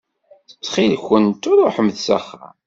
[0.51, 2.53] Ttxil-kent ruḥemt s axxam.